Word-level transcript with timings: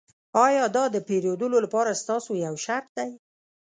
ایا 0.45 0.63
دا 0.75 0.83
د 0.91 0.97
پیرودلو 1.07 1.57
لپاره 1.65 1.99
ستاسو 2.01 2.31
یو 2.45 2.55
شرط 2.65 2.87
دی 2.97 3.09